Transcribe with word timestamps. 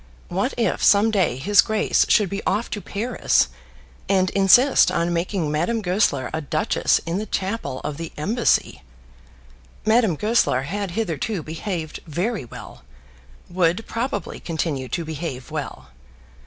What 0.29 0.55
if 0.57 0.83
some 0.83 1.11
day 1.11 1.37
his 1.37 1.61
grace 1.61 2.07
should 2.09 2.27
be 2.27 2.43
off 2.47 2.71
to 2.71 2.81
Paris 2.81 3.49
and 4.09 4.31
insist 4.31 4.89
on 4.91 5.13
making 5.13 5.51
Madame 5.51 5.79
Goesler 5.83 6.31
a 6.33 6.41
duchess 6.41 6.97
in 7.05 7.19
the 7.19 7.27
chapel 7.27 7.81
of 7.83 7.97
the 7.97 8.11
Embassy! 8.17 8.81
Madame 9.85 10.15
Goesler 10.15 10.63
had 10.63 10.89
hitherto 10.97 11.43
behaved 11.43 11.99
very 12.07 12.45
well; 12.45 12.81
would 13.47 13.85
probably 13.85 14.39
continue 14.39 14.89
to 14.89 15.05
behave 15.05 15.51
well. 15.51 15.89